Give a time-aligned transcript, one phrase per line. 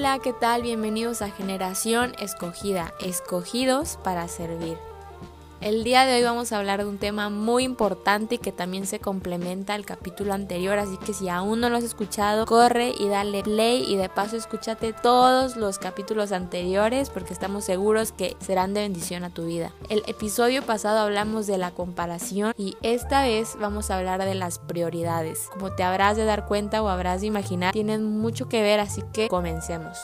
[0.00, 0.62] Hola, ¿qué tal?
[0.62, 4.78] Bienvenidos a Generación Escogida, escogidos para servir.
[5.60, 8.86] El día de hoy vamos a hablar de un tema muy importante y que también
[8.86, 13.08] se complementa al capítulo anterior, así que si aún no lo has escuchado, corre y
[13.08, 18.72] dale play y de paso escúchate todos los capítulos anteriores porque estamos seguros que serán
[18.72, 19.70] de bendición a tu vida.
[19.90, 24.60] El episodio pasado hablamos de la comparación y esta vez vamos a hablar de las
[24.60, 25.48] prioridades.
[25.52, 29.02] Como te habrás de dar cuenta o habrás de imaginar, tienen mucho que ver, así
[29.12, 29.98] que comencemos.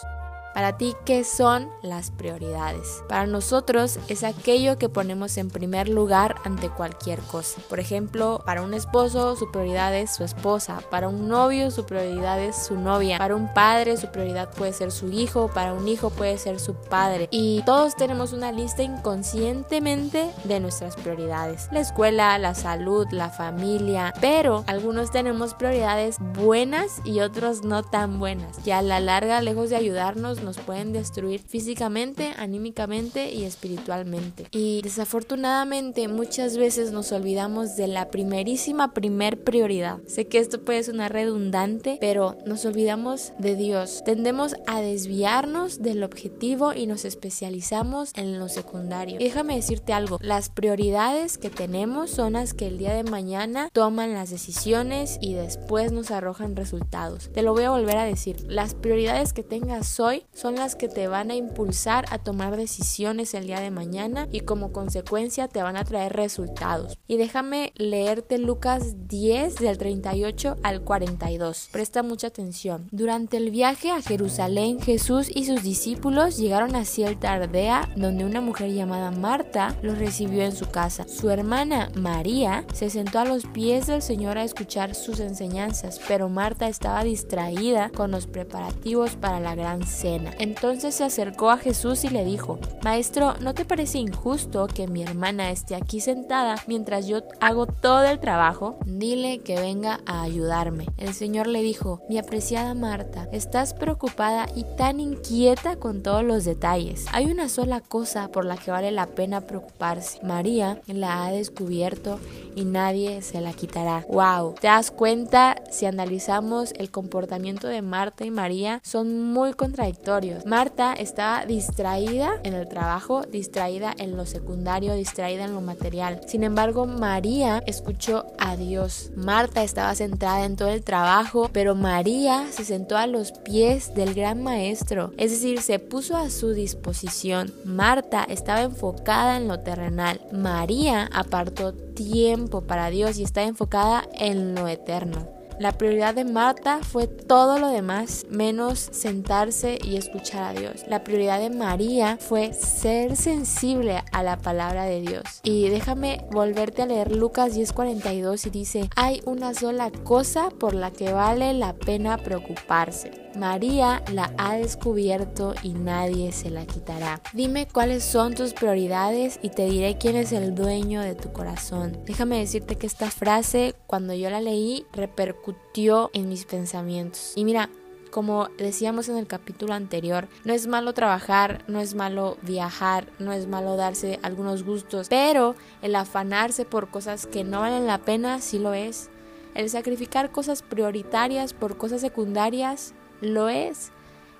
[0.57, 3.05] Para ti, ¿qué son las prioridades?
[3.11, 7.61] Para nosotros es aquello que ponemos en primer lugar ante cualquier cosa.
[7.69, 12.41] Por ejemplo, para un esposo su prioridad es su esposa, para un novio su prioridad
[12.41, 16.09] es su novia, para un padre su prioridad puede ser su hijo, para un hijo
[16.09, 17.29] puede ser su padre.
[17.31, 21.69] Y todos tenemos una lista inconscientemente de nuestras prioridades.
[21.71, 28.19] La escuela, la salud, la familia, pero algunos tenemos prioridades buenas y otros no tan
[28.19, 34.47] buenas, que a la larga, lejos de ayudarnos, nos pueden destruir físicamente, anímicamente y espiritualmente.
[34.53, 39.99] Y desafortunadamente muchas veces nos olvidamos de la primerísima primer prioridad.
[40.07, 44.03] Sé que esto puede sonar redundante, pero nos olvidamos de Dios.
[44.05, 49.19] Tendemos a desviarnos del objetivo y nos especializamos en lo secundario.
[49.19, 54.15] Déjame decirte algo, las prioridades que tenemos son las que el día de mañana toman
[54.15, 57.31] las decisiones y después nos arrojan resultados.
[57.33, 60.89] Te lo voy a volver a decir, las prioridades que tengas hoy son las que
[60.89, 65.63] te van a impulsar a tomar decisiones el día de mañana y como consecuencia te
[65.63, 66.99] van a traer resultados.
[67.09, 71.71] Y déjame leerte Lucas 10 del 38 al 42.
[71.73, 72.89] Presta mucha atención.
[72.93, 78.43] Durante el viaje a Jerusalén, Jesús y sus discípulos llegaron a cierta aldea donde una
[78.43, 81.07] mujer llamada Marta los recibió en su casa.
[81.09, 86.29] Su hermana María se sentó a los pies del Señor a escuchar sus enseñanzas, pero
[86.29, 90.26] Marta estaba distraída con los preparativos para la gran cena.
[90.39, 95.03] Entonces se acercó a Jesús y le dijo, Maestro, ¿no te parece injusto que mi
[95.03, 98.79] hermana esté aquí sentada mientras yo hago todo el trabajo?
[98.87, 100.87] Dile que venga a ayudarme.
[100.97, 106.45] El Señor le dijo, mi apreciada Marta, estás preocupada y tan inquieta con todos los
[106.45, 107.05] detalles.
[107.13, 110.19] Hay una sola cosa por la que vale la pena preocuparse.
[110.23, 112.19] María la ha descubierto
[112.55, 114.05] y nadie se la quitará.
[114.09, 118.81] Wow, ¿te das cuenta si analizamos el comportamiento de Marta y María?
[118.83, 120.16] Son muy contradictorios
[120.47, 126.21] Marta estaba distraída en el trabajo, distraída en lo secundario, distraída en lo material.
[126.27, 129.11] Sin embargo, María escuchó a Dios.
[129.15, 134.15] Marta estaba centrada en todo el trabajo, pero María se sentó a los pies del
[134.15, 137.53] gran maestro, es decir, se puso a su disposición.
[137.65, 140.21] Marta estaba enfocada en lo terrenal.
[140.33, 145.36] María apartó tiempo para Dios y está enfocada en lo eterno.
[145.59, 150.85] La prioridad de Marta fue todo lo demás, menos sentarse y escuchar a Dios.
[150.87, 155.25] La prioridad de María fue ser sensible a la palabra de Dios.
[155.43, 160.91] Y déjame volverte a leer Lucas 10:42 y dice, hay una sola cosa por la
[160.91, 163.26] que vale la pena preocuparse.
[163.37, 167.21] María la ha descubierto y nadie se la quitará.
[167.33, 171.99] Dime cuáles son tus prioridades y te diré quién es el dueño de tu corazón.
[172.07, 177.33] Déjame decirte que esta frase, cuando yo la leí, repercutió en mis pensamientos.
[177.37, 177.69] Y mira,
[178.11, 183.33] como decíamos en el capítulo anterior, no es malo trabajar, no es malo viajar, no
[183.33, 188.41] es malo darse algunos gustos, pero el afanarse por cosas que no valen la pena
[188.41, 189.11] sí lo es.
[189.55, 193.93] El sacrificar cosas prioritarias por cosas secundarias lo es.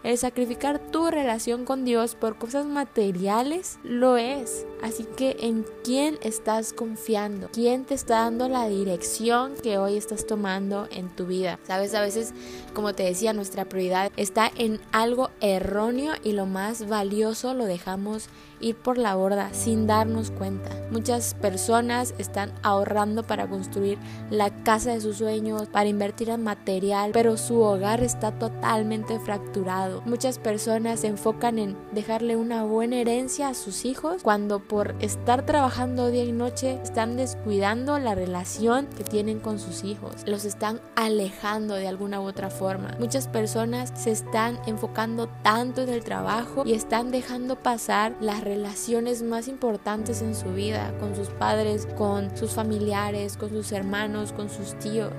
[0.07, 4.65] El sacrificar tu relación con Dios por cosas materiales lo es.
[4.81, 7.49] Así que en quién estás confiando?
[7.53, 11.59] ¿Quién te está dando la dirección que hoy estás tomando en tu vida?
[11.67, 12.35] Sabes, a veces,
[12.73, 18.29] como te decía, nuestra prioridad está en algo erróneo y lo más valioso lo dejamos
[18.61, 20.71] ir por la borda sin darnos cuenta.
[20.91, 23.99] Muchas personas están ahorrando para construir
[24.31, 30.03] la casa de sus sueños, para invertir en material, pero su hogar está totalmente fracturado.
[30.05, 35.45] Muchas personas se enfocan en dejarle una buena herencia a sus hijos cuando por estar
[35.45, 40.25] trabajando día y noche están descuidando la relación que tienen con sus hijos.
[40.27, 42.95] Los están alejando de alguna u otra forma.
[42.99, 49.25] Muchas personas se están enfocando tanto en el trabajo y están dejando pasar las relaciones
[49.25, 54.49] más importantes en su vida, con sus padres, con sus familiares, con sus hermanos, con
[54.49, 55.13] sus tíos.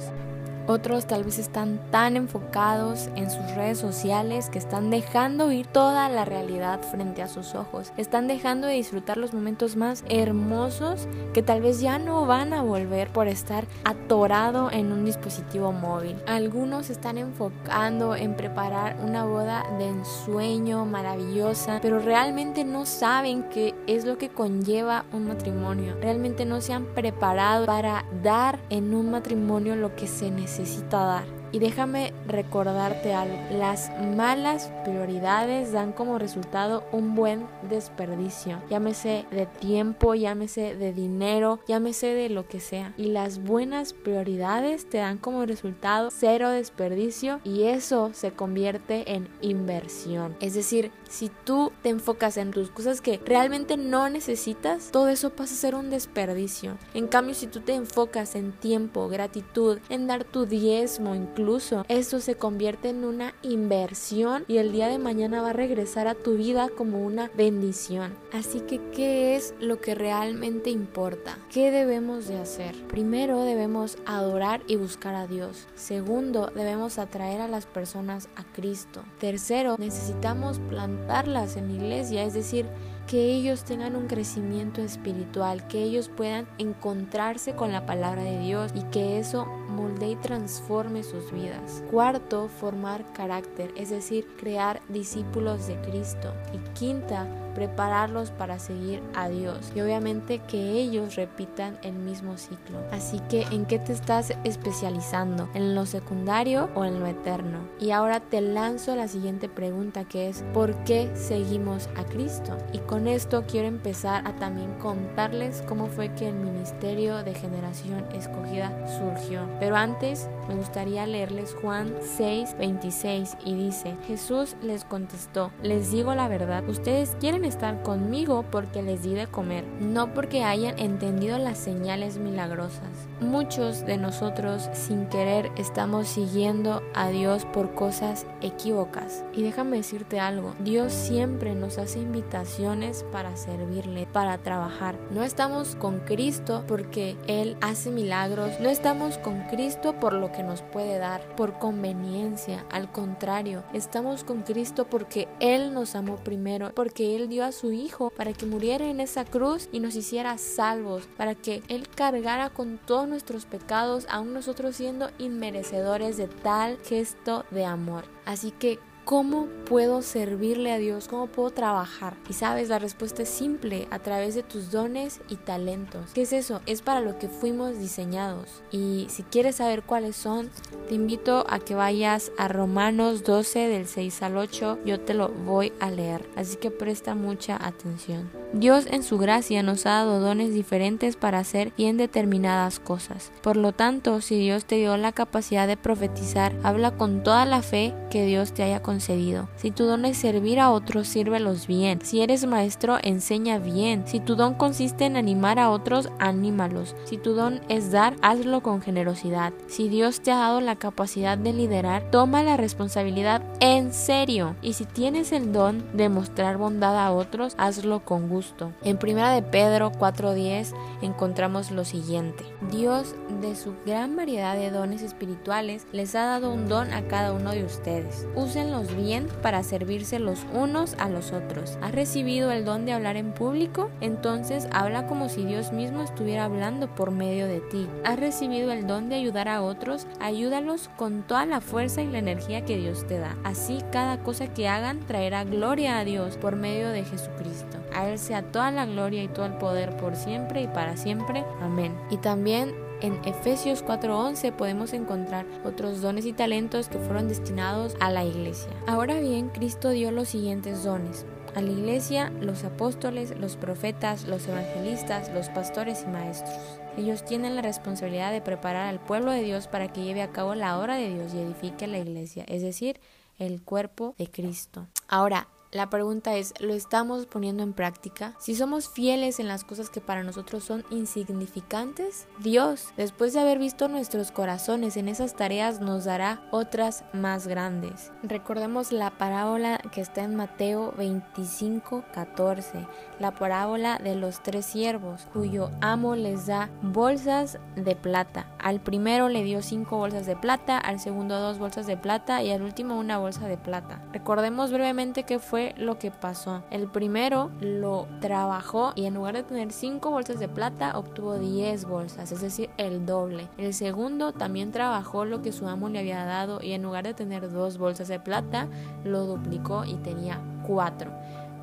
[0.69, 6.09] Otros tal vez están tan enfocados en sus redes sociales que están dejando ir toda
[6.09, 7.93] la realidad frente a sus ojos.
[7.95, 12.63] Están dejando de disfrutar los momentos más hermosos que tal vez ya no van a
[12.63, 16.17] volver por estar atorado en un dispositivo móvil.
[16.27, 23.73] Algunos están enfocando en preparar una boda de ensueño maravillosa, pero realmente no saben qué
[23.87, 25.95] es lo que conlleva un matrimonio.
[26.01, 30.56] Realmente no se han preparado para dar en un matrimonio lo que se necesita
[30.89, 31.37] dar.
[31.51, 39.45] Y déjame recordarte algo, las malas prioridades dan como resultado un buen desperdicio, llámese de
[39.45, 42.93] tiempo, llámese de dinero, llámese de lo que sea.
[42.97, 49.29] Y las buenas prioridades te dan como resultado cero desperdicio y eso se convierte en
[49.41, 50.35] inversión.
[50.41, 55.31] Es decir, si tú te enfocas en tus cosas que realmente no necesitas, todo eso
[55.31, 56.77] pasa a ser un desperdicio.
[56.93, 62.19] En cambio, si tú te enfocas en tiempo, gratitud, en dar tu diezmo, incluso eso
[62.19, 66.35] se convierte en una inversión y el día de mañana va a regresar a tu
[66.35, 68.13] vida como una bendición.
[68.31, 71.37] Así que, ¿qué es lo que realmente importa?
[71.51, 72.75] ¿Qué debemos de hacer?
[72.87, 75.67] Primero debemos adorar y buscar a Dios.
[75.75, 79.03] Segundo, debemos atraer a las personas a Cristo.
[79.19, 80.59] Tercero, necesitamos
[80.97, 82.65] plantarlas en la iglesia, es decir,
[83.07, 88.71] que ellos tengan un crecimiento espiritual, que ellos puedan encontrarse con la palabra de Dios
[88.75, 91.83] y que eso moldee y transforme sus vidas.
[91.89, 96.33] Cuarto, formar carácter, es decir, crear discípulos de Cristo.
[96.53, 97.27] Y quinta,
[97.57, 102.77] prepararlos para seguir a Dios y obviamente que ellos repitan el mismo ciclo.
[102.91, 105.49] Así que, ¿en qué te estás especializando?
[105.55, 107.61] ¿En lo secundario o en lo eterno?
[107.79, 112.55] Y ahora te lanzo la siguiente pregunta que es ¿por qué seguimos a Cristo?
[113.05, 119.47] Esto quiero empezar a también contarles cómo fue que el ministerio de generación escogida surgió.
[119.59, 126.15] Pero antes me gustaría leerles Juan 6, 26 y dice, Jesús les contestó, les digo
[126.15, 131.37] la verdad, ustedes quieren estar conmigo porque les di de comer, no porque hayan entendido
[131.37, 133.09] las señales milagrosas.
[133.19, 139.25] Muchos de nosotros sin querer estamos siguiendo a Dios por cosas equívocas.
[139.33, 144.97] Y déjame decirte algo, Dios siempre nos hace invitaciones para servirle, para trabajar.
[145.11, 150.43] No estamos con Cristo porque Él hace milagros, no estamos con Cristo por lo que
[150.43, 156.71] nos puede dar, por conveniencia, al contrario, estamos con Cristo porque Él nos amó primero,
[156.73, 160.37] porque Él dio a su Hijo para que muriera en esa cruz y nos hiciera
[160.37, 166.77] salvos, para que Él cargara con todos nuestros pecados, aún nosotros siendo inmerecedores de tal
[166.85, 168.05] gesto de amor.
[168.25, 171.07] Así que ¿Cómo puedo servirle a Dios?
[171.07, 172.17] ¿Cómo puedo trabajar?
[172.27, 176.11] Y sabes, la respuesta es simple, a través de tus dones y talentos.
[176.13, 176.59] ¿Qué es eso?
[176.65, 178.61] Es para lo que fuimos diseñados.
[178.69, 180.49] Y si quieres saber cuáles son,
[180.89, 184.79] te invito a que vayas a Romanos 12 del 6 al 8.
[184.85, 186.29] Yo te lo voy a leer.
[186.35, 188.29] Así que presta mucha atención.
[188.51, 193.31] Dios en su gracia nos ha dado dones diferentes para hacer bien determinadas cosas.
[193.41, 197.61] Por lo tanto, si Dios te dio la capacidad de profetizar, habla con toda la
[197.61, 201.99] fe que Dios te haya concedido si tu don es servir a otros, sírvelos bien.
[202.03, 204.03] Si eres maestro, enseña bien.
[204.07, 206.95] Si tu don consiste en animar a otros, anímalos.
[207.05, 209.53] Si tu don es dar, hazlo con generosidad.
[209.67, 214.55] Si Dios te ha dado la capacidad de liderar, toma la responsabilidad en serio.
[214.61, 218.71] Y si tienes el don de mostrar bondad a otros, hazlo con gusto.
[218.83, 222.43] En 1 de Pedro 4:10 encontramos lo siguiente.
[222.71, 227.33] Dios, de su gran variedad de dones espirituales, les ha dado un don a cada
[227.33, 228.27] uno de ustedes.
[228.35, 231.77] Úsenlos bien para servirse los unos a los otros.
[231.81, 233.89] ¿Has recibido el don de hablar en público?
[234.01, 237.87] Entonces habla como si Dios mismo estuviera hablando por medio de ti.
[238.03, 240.07] ¿Has recibido el don de ayudar a otros?
[240.19, 243.35] Ayúdalos con toda la fuerza y la energía que Dios te da.
[243.43, 247.77] Así cada cosa que hagan traerá gloria a Dios por medio de Jesucristo.
[247.93, 251.43] A Él sea toda la gloria y todo el poder por siempre y para siempre.
[251.61, 251.95] Amén.
[252.09, 258.09] Y también en Efesios 4:11 podemos encontrar otros dones y talentos que fueron destinados a
[258.09, 258.71] la iglesia.
[258.87, 261.25] Ahora bien, Cristo dio los siguientes dones.
[261.55, 266.55] A la iglesia, los apóstoles, los profetas, los evangelistas, los pastores y maestros.
[266.97, 270.55] Ellos tienen la responsabilidad de preparar al pueblo de Dios para que lleve a cabo
[270.55, 272.99] la obra de Dios y edifique la iglesia, es decir,
[273.39, 274.87] el cuerpo de Cristo.
[275.07, 278.33] Ahora, La pregunta es, ¿lo estamos poniendo en práctica?
[278.39, 283.59] Si somos fieles en las cosas que para nosotros son insignificantes, Dios, después de haber
[283.59, 288.13] visto nuestros corazones en esas tareas, nos dará otras más grandes.
[288.23, 292.87] Recordemos la parábola que está en Mateo 25, 14,
[293.19, 298.47] la parábola de los tres siervos, cuyo amo les da bolsas de plata.
[298.57, 302.51] Al primero le dio cinco bolsas de plata, al segundo dos bolsas de plata y
[302.51, 304.01] al último una bolsa de plata.
[304.13, 306.63] Recordemos brevemente que fue lo que pasó.
[306.69, 311.85] El primero lo trabajó y en lugar de tener 5 bolsas de plata obtuvo 10
[311.85, 313.47] bolsas, es decir, el doble.
[313.57, 317.13] El segundo también trabajó lo que su amo le había dado y en lugar de
[317.13, 318.67] tener 2 bolsas de plata
[319.03, 321.11] lo duplicó y tenía 4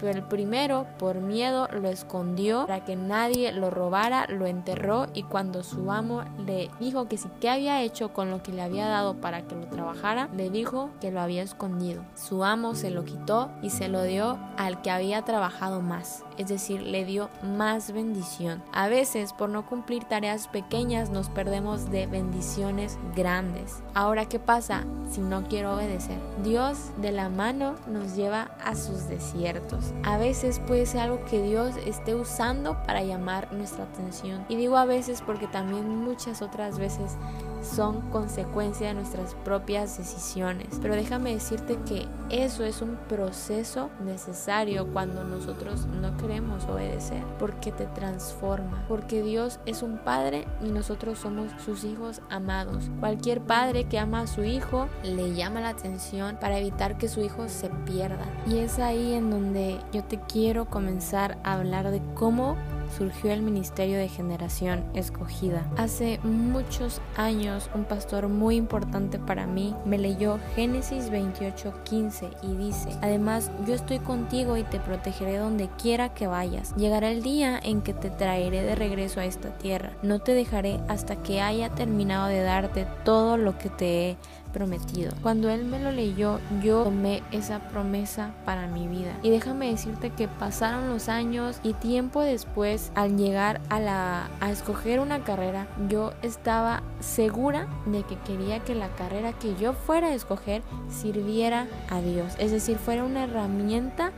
[0.09, 5.63] el primero, por miedo, lo escondió para que nadie lo robara, lo enterró y cuando
[5.63, 9.15] su amo le dijo que si qué había hecho con lo que le había dado
[9.15, 12.05] para que lo trabajara, le dijo que lo había escondido.
[12.15, 16.49] Su amo se lo quitó y se lo dio al que había trabajado más es
[16.49, 18.63] decir, le dio más bendición.
[18.73, 23.83] A veces, por no cumplir tareas pequeñas, nos perdemos de bendiciones grandes.
[23.95, 26.19] Ahora, ¿qué pasa si no quiero obedecer?
[26.43, 29.93] Dios de la mano nos lleva a sus desiertos.
[30.03, 34.45] A veces puede ser algo que Dios esté usando para llamar nuestra atención.
[34.49, 37.17] Y digo a veces porque también muchas otras veces
[37.64, 40.78] son consecuencia de nuestras propias decisiones.
[40.80, 47.73] Pero déjame decirte que eso es un proceso necesario cuando nosotros no queremos obedecer, porque
[47.73, 52.90] te transforma, porque Dios es un padre y nosotros somos sus hijos amados.
[53.00, 57.21] Cualquier padre que ama a su hijo le llama la atención para evitar que su
[57.21, 58.25] hijo se pierda.
[58.47, 62.56] Y es ahí en donde yo te quiero comenzar a hablar de cómo
[62.97, 65.69] surgió el ministerio de generación escogida.
[65.77, 72.91] Hace muchos años un pastor muy importante para mí me leyó Génesis 28:15 y dice,
[73.03, 76.75] además yo estoy contigo y te protegeré donde quiera que vayas.
[76.77, 79.93] Llegará el día en que te traeré de regreso a esta tierra.
[80.03, 84.17] No te dejaré hasta que haya terminado de darte todo lo que te he
[84.55, 85.13] prometido.
[85.21, 89.19] Cuando él me lo leyó, yo tomé esa promesa para mi vida.
[89.23, 94.51] Y déjame decirte que pasaron los años y tiempo después, al llegar a la a
[94.51, 100.09] escoger una carrera, yo estaba segura de que quería que la carrera que yo fuera
[100.09, 104.13] a escoger sirviera a Dios, es decir, fuera una herramienta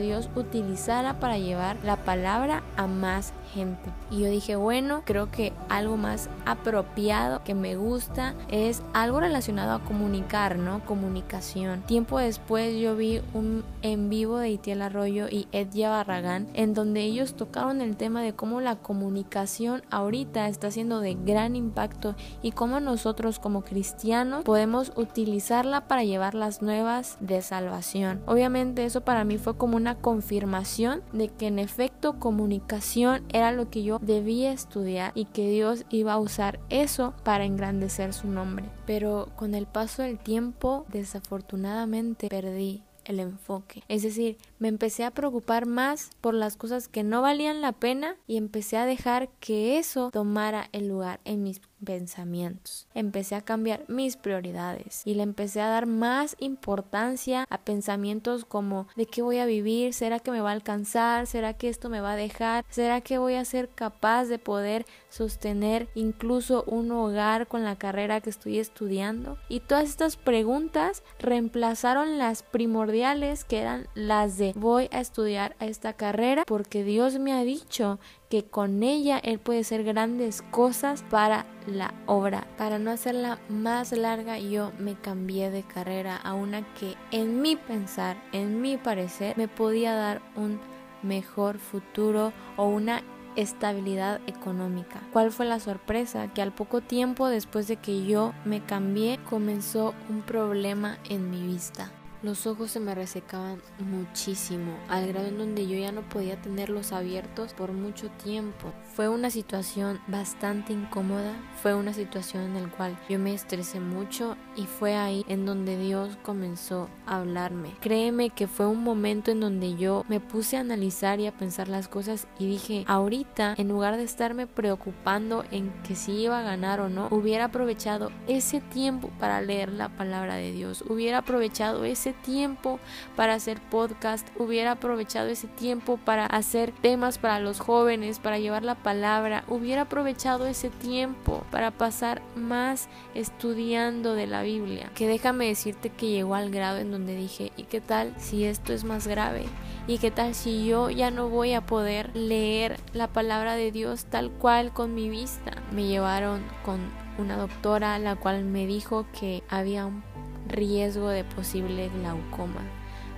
[0.00, 3.90] Dios utilizara para llevar la palabra a más gente.
[4.10, 9.72] Y yo dije, bueno, creo que algo más apropiado que me gusta es algo relacionado
[9.72, 10.84] a comunicar, ¿no?
[10.84, 11.82] Comunicación.
[11.82, 17.02] Tiempo después yo vi un en vivo de Itiel Arroyo y Edja Barragán en donde
[17.02, 22.52] ellos tocaron el tema de cómo la comunicación ahorita está siendo de gran impacto y
[22.52, 28.22] cómo nosotros como cristianos podemos utilizarla para llevar las nuevas de salvación.
[28.26, 33.68] Obviamente eso para mí fue como una confirmación de que en efecto comunicación era lo
[33.68, 38.66] que yo debía estudiar y que Dios iba a usar eso para engrandecer su nombre.
[38.86, 43.82] Pero con el paso del tiempo, desafortunadamente, perdí el enfoque.
[43.88, 48.14] Es decir, me empecé a preocupar más por las cosas que no valían la pena
[48.28, 52.86] y empecé a dejar que eso tomara el lugar en mis pensamientos.
[52.94, 58.86] Empecé a cambiar mis prioridades y le empecé a dar más importancia a pensamientos como
[58.96, 62.00] de qué voy a vivir, será que me va a alcanzar, será que esto me
[62.00, 67.48] va a dejar, será que voy a ser capaz de poder sostener incluso un hogar
[67.48, 69.38] con la carrera que estoy estudiando.
[69.48, 75.66] Y todas estas preguntas reemplazaron las primordiales que eran las de voy a estudiar a
[75.66, 81.04] esta carrera porque Dios me ha dicho que con ella Él puede hacer grandes cosas
[81.10, 82.46] para la obra.
[82.56, 87.56] Para no hacerla más larga, yo me cambié de carrera a una que en mi
[87.56, 90.60] pensar, en mi parecer, me podía dar un
[91.02, 93.02] mejor futuro o una
[93.36, 95.00] estabilidad económica.
[95.12, 96.28] ¿Cuál fue la sorpresa?
[96.32, 101.42] Que al poco tiempo después de que yo me cambié comenzó un problema en mi
[101.42, 101.90] vista.
[102.22, 106.92] Los ojos se me resecaban muchísimo, al grado en donde yo ya no podía tenerlos
[106.92, 108.72] abiertos por mucho tiempo.
[108.94, 111.32] Fue una situación bastante incómoda,
[111.62, 115.78] fue una situación en la cual yo me estresé mucho y fue ahí en donde
[115.78, 117.70] Dios comenzó a hablarme.
[117.80, 121.68] Créeme que fue un momento en donde yo me puse a analizar y a pensar
[121.68, 126.42] las cosas y dije, ahorita en lugar de estarme preocupando en que si iba a
[126.42, 131.86] ganar o no, hubiera aprovechado ese tiempo para leer la palabra de Dios, hubiera aprovechado
[131.86, 132.78] ese tiempo
[133.16, 138.64] para hacer podcast, hubiera aprovechado ese tiempo para hacer temas para los jóvenes, para llevar
[138.64, 144.90] la palabra, hubiera aprovechado ese tiempo para pasar más estudiando de la Biblia.
[144.94, 148.72] Que déjame decirte que llegó al grado en donde dije, ¿y qué tal si esto
[148.72, 149.44] es más grave?
[149.86, 154.04] ¿Y qué tal si yo ya no voy a poder leer la palabra de Dios
[154.04, 155.52] tal cual con mi vista?
[155.72, 156.80] Me llevaron con
[157.18, 160.02] una doctora la cual me dijo que había un
[160.48, 162.62] riesgo de posible glaucoma.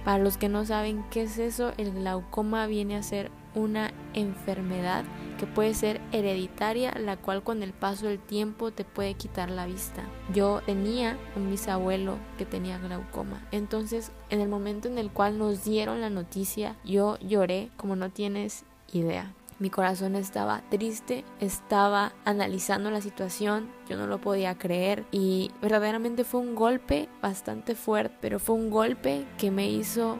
[0.04, 5.04] Para los que no saben qué es eso, el glaucoma viene a ser una enfermedad
[5.38, 9.66] que puede ser hereditaria, la cual con el paso del tiempo te puede quitar la
[9.66, 10.02] vista.
[10.32, 13.46] Yo tenía un bisabuelo que tenía glaucoma.
[13.50, 18.10] Entonces, en el momento en el cual nos dieron la noticia, yo lloré como no
[18.10, 19.32] tienes idea.
[19.60, 26.24] Mi corazón estaba triste, estaba analizando la situación, yo no lo podía creer y verdaderamente
[26.24, 30.18] fue un golpe bastante fuerte, pero fue un golpe que me hizo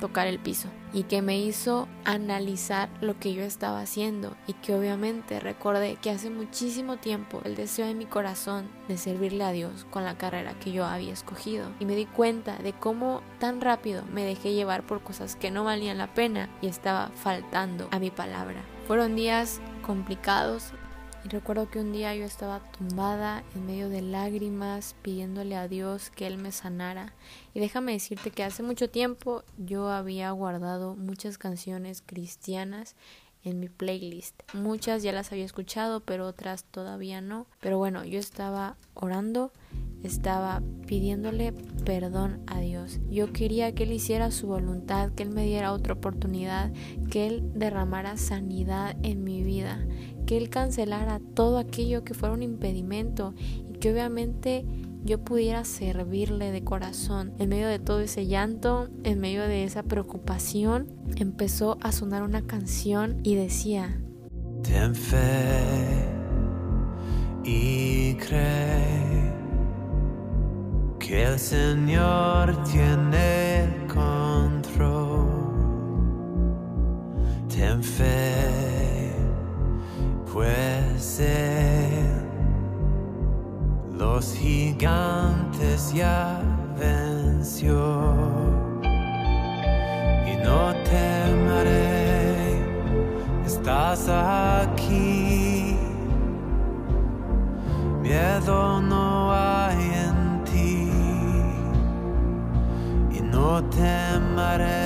[0.00, 4.74] tocar el piso y que me hizo analizar lo que yo estaba haciendo y que
[4.74, 9.86] obviamente recordé que hace muchísimo tiempo el deseo de mi corazón de servirle a Dios
[9.90, 14.04] con la carrera que yo había escogido y me di cuenta de cómo tan rápido
[14.12, 18.10] me dejé llevar por cosas que no valían la pena y estaba faltando a mi
[18.10, 18.62] palabra.
[18.86, 20.72] Fueron días complicados,
[21.24, 26.10] y recuerdo que un día yo estaba tumbada en medio de lágrimas pidiéndole a Dios
[26.10, 27.14] que Él me sanara.
[27.54, 32.94] Y déjame decirte que hace mucho tiempo yo había guardado muchas canciones cristianas
[33.44, 34.34] en mi playlist.
[34.54, 37.46] Muchas ya las había escuchado, pero otras todavía no.
[37.60, 39.52] Pero bueno, yo estaba orando,
[40.02, 41.52] estaba pidiéndole
[41.84, 43.00] perdón a Dios.
[43.10, 46.72] Yo quería que Él hiciera su voluntad, que Él me diera otra oportunidad,
[47.10, 49.86] que Él derramara sanidad en mi vida,
[50.26, 53.34] que Él cancelara todo aquello que fuera un impedimento
[53.68, 54.64] y que obviamente
[55.04, 57.34] yo pudiera servirle de corazón.
[57.38, 62.42] En medio de todo ese llanto, en medio de esa preocupación, empezó a sonar una
[62.42, 64.00] canción y decía,
[64.62, 66.14] Ten fe
[67.44, 69.34] y cree
[70.98, 75.28] que el Señor tiene control.
[77.54, 78.73] Ten fe,
[80.34, 81.22] pues
[83.92, 86.42] los gigantes ya
[86.76, 88.12] venció.
[90.26, 92.58] Y no temeré,
[93.46, 95.76] estás aquí.
[98.02, 100.90] Miedo no hay en ti.
[103.16, 104.83] Y no temeré,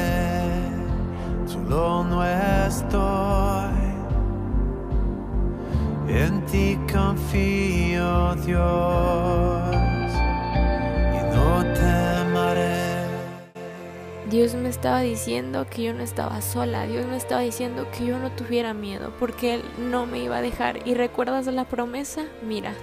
[14.31, 18.19] Dios, me estaba diciendo que yo no estaba sola, Dios me estaba diciendo que yo
[18.19, 20.87] no tuviera miedo, porque Él no me iba a dejar.
[20.87, 22.27] ¿Y recuerdas la promesa?
[22.43, 22.75] Mira,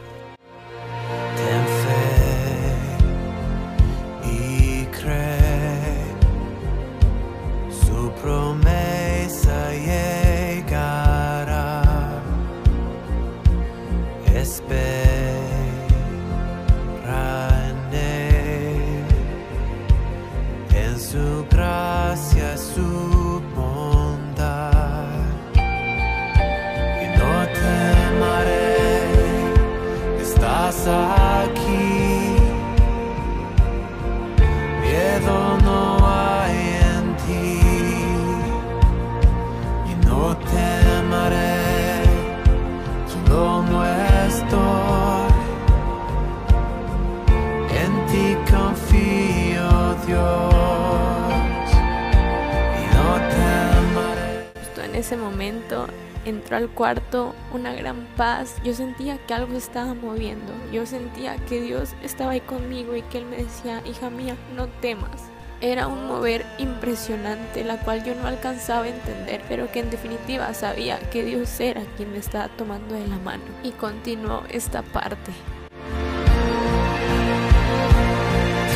[56.45, 58.57] entró al cuarto una gran paz.
[58.63, 60.53] Yo sentía que algo estaba moviendo.
[60.71, 64.67] Yo sentía que Dios estaba ahí conmigo y que Él me decía, hija mía, no
[64.67, 65.23] temas.
[65.59, 70.53] Era un mover impresionante, la cual yo no alcanzaba a entender, pero que en definitiva
[70.53, 73.41] sabía que Dios era quien me estaba tomando de la mano.
[73.63, 75.31] Y continuó esta parte.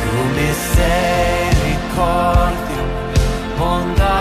[0.02, 0.10] Tu
[0.42, 2.82] misericordia,
[3.60, 4.19] bondad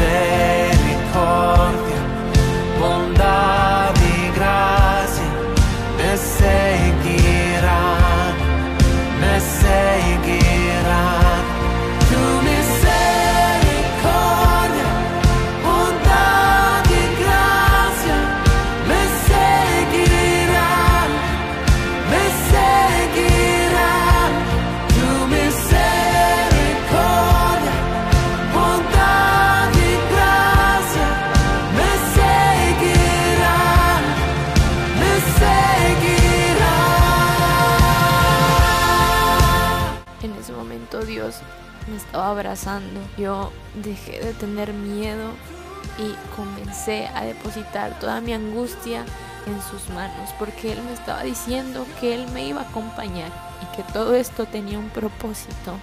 [0.00, 0.69] misericordia,
[43.16, 45.30] Yo dejé de tener miedo
[45.98, 49.04] y comencé a depositar toda mi angustia
[49.46, 53.30] en sus manos porque Él me estaba diciendo que Él me iba a acompañar
[53.62, 55.78] y que todo esto tenía un propósito.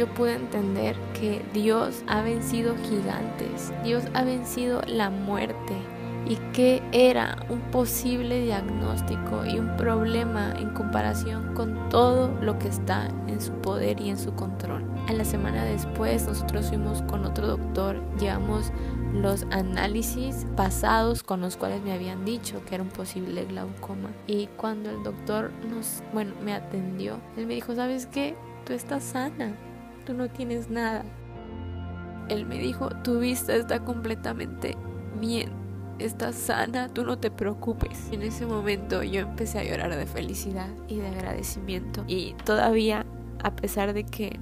[0.00, 5.74] Yo pude entender que Dios ha vencido gigantes, Dios ha vencido la muerte
[6.26, 12.68] y que era un posible diagnóstico y un problema en comparación con todo lo que
[12.68, 14.82] está en su poder y en su control.
[15.06, 18.72] A la semana después nosotros fuimos con otro doctor, llevamos
[19.12, 24.46] los análisis pasados con los cuales me habían dicho que era un posible glaucoma y
[24.56, 28.34] cuando el doctor nos, bueno, me atendió, él me dijo, ¿sabes qué?
[28.64, 29.56] Tú estás sana,
[30.10, 31.04] tú no tienes nada.
[32.28, 34.76] Él me dijo, tu vista está completamente
[35.20, 35.50] bien,
[36.00, 38.08] estás sana, tú no te preocupes.
[38.10, 42.02] En ese momento yo empecé a llorar de felicidad y de agradecimiento.
[42.08, 43.06] Y todavía,
[43.44, 44.40] a pesar de que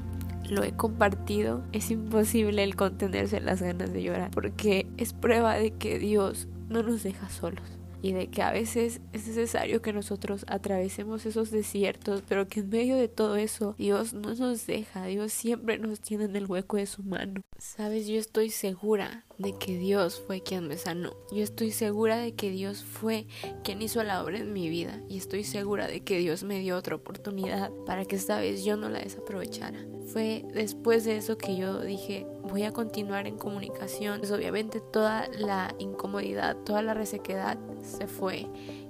[0.48, 5.72] lo he compartido, es imposible el contenerse las ganas de llorar, porque es prueba de
[5.72, 10.44] que Dios no nos deja solos y de que a veces es necesario que nosotros
[10.48, 15.32] atravesemos esos desiertos, pero que en medio de todo eso Dios no nos deja, Dios
[15.32, 17.42] siempre nos tiene en el hueco de su mano.
[17.58, 21.16] Sabes, yo estoy segura de que Dios fue quien me sanó.
[21.30, 23.26] Yo estoy segura de que Dios fue
[23.62, 26.76] quien hizo la obra en mi vida y estoy segura de que Dios me dio
[26.76, 29.86] otra oportunidad para que esta vez yo no la desaprovechara.
[30.06, 34.20] Fue después de eso que yo dije, voy a continuar en comunicación.
[34.20, 38.46] Pues obviamente toda la incomodidad, toda la resequedad se fue.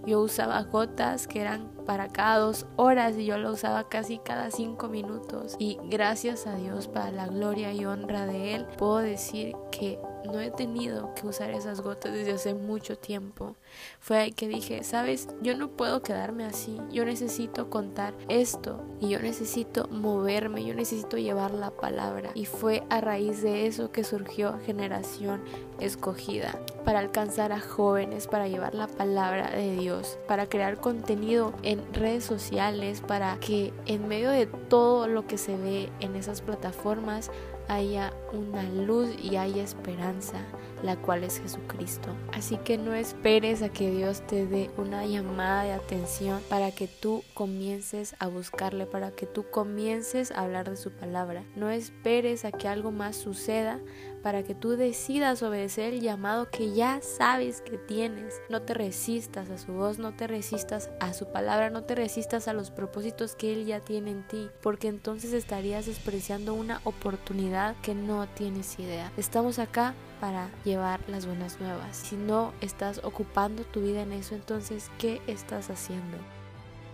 [0.06, 4.50] Yo usaba gotas que eran para cada dos horas y yo lo usaba casi cada
[4.50, 5.56] cinco minutos.
[5.58, 10.40] Y gracias a Dios, para la gloria y honra de Él, puedo decir que no
[10.40, 13.56] he tenido que usar esas gotas desde hace mucho tiempo.
[14.00, 19.10] Fue ahí que dije, sabes, yo no puedo quedarme así, yo necesito contar esto y
[19.10, 22.30] yo necesito moverme, yo necesito llevar la palabra.
[22.34, 25.42] Y fue a raíz de eso que surgió Generación
[25.80, 31.82] Escogida, para alcanzar a jóvenes, para llevar la palabra de Dios, para crear contenido en
[31.94, 37.30] redes sociales, para que en medio de todo lo que se ve en esas plataformas,
[37.68, 40.38] haya una luz y haya esperanza,
[40.82, 42.14] la cual es Jesucristo.
[42.32, 46.88] Así que no esperes a que Dios te dé una llamada de atención para que
[46.88, 51.44] tú comiences a buscarle, para que tú comiences a hablar de su palabra.
[51.56, 53.80] No esperes a que algo más suceda
[54.22, 58.40] para que tú decidas obedecer el llamado que ya sabes que tienes.
[58.48, 62.48] No te resistas a su voz, no te resistas a su palabra, no te resistas
[62.48, 67.76] a los propósitos que Él ya tiene en ti, porque entonces estarías despreciando una oportunidad
[67.82, 69.12] que no tienes idea.
[69.16, 71.96] Estamos acá para llevar las buenas nuevas.
[71.96, 76.18] Si no estás ocupando tu vida en eso, entonces, ¿qué estás haciendo?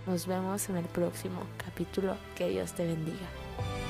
[0.06, 2.16] Nos vemos en el próximo capítulo.
[2.34, 3.83] Que Dios te bendiga.